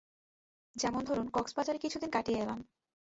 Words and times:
যেমন 0.75 1.01
ধরুন, 1.05 1.27
কক্সবাজারে 1.29 1.79
কিছুদিন 1.79 2.09
কাটিয়ে 2.09 2.41
এলাম। 2.41 2.59